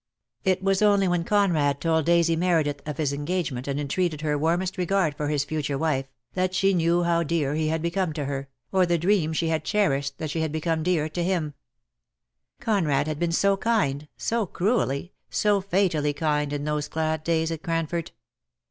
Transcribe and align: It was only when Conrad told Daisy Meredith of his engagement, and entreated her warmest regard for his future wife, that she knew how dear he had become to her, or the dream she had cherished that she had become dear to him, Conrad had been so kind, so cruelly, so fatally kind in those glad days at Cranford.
It 0.43 0.63
was 0.63 0.81
only 0.81 1.07
when 1.07 1.23
Conrad 1.23 1.79
told 1.79 2.07
Daisy 2.07 2.35
Meredith 2.35 2.81
of 2.87 2.97
his 2.97 3.13
engagement, 3.13 3.67
and 3.67 3.79
entreated 3.79 4.21
her 4.21 4.35
warmest 4.35 4.75
regard 4.79 5.15
for 5.15 5.27
his 5.27 5.43
future 5.43 5.77
wife, 5.77 6.07
that 6.33 6.55
she 6.55 6.73
knew 6.73 7.03
how 7.03 7.21
dear 7.21 7.53
he 7.53 7.67
had 7.67 7.83
become 7.83 8.11
to 8.13 8.25
her, 8.25 8.49
or 8.71 8.87
the 8.87 8.97
dream 8.97 9.31
she 9.31 9.49
had 9.49 9.63
cherished 9.63 10.17
that 10.17 10.31
she 10.31 10.41
had 10.41 10.51
become 10.51 10.81
dear 10.81 11.07
to 11.09 11.23
him, 11.23 11.53
Conrad 12.59 13.05
had 13.05 13.19
been 13.19 13.31
so 13.31 13.55
kind, 13.55 14.07
so 14.17 14.47
cruelly, 14.47 15.13
so 15.29 15.61
fatally 15.61 16.13
kind 16.13 16.51
in 16.51 16.63
those 16.63 16.87
glad 16.87 17.23
days 17.23 17.51
at 17.51 17.61
Cranford. 17.61 18.11